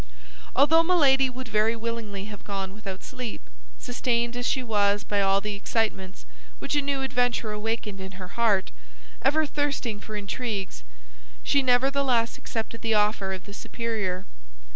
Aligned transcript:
Although 0.55 0.81
Milady 0.81 1.29
would 1.29 1.47
very 1.47 1.75
willingly 1.75 2.25
have 2.25 2.43
gone 2.43 2.73
without 2.73 3.03
sleep, 3.03 3.39
sustained 3.77 4.35
as 4.35 4.47
she 4.47 4.63
was 4.63 5.03
by 5.03 5.21
all 5.21 5.41
the 5.41 5.53
excitements 5.53 6.25
which 6.57 6.75
a 6.75 6.81
new 6.81 7.03
adventure 7.03 7.51
awakened 7.51 8.01
in 8.01 8.13
her 8.13 8.29
heart, 8.29 8.71
ever 9.21 9.45
thirsting 9.45 9.99
for 9.99 10.15
intrigues, 10.15 10.83
she 11.43 11.61
nevertheless 11.61 12.39
accepted 12.39 12.81
the 12.81 12.95
offer 12.95 13.31
of 13.31 13.45
the 13.45 13.53
superior. 13.53 14.25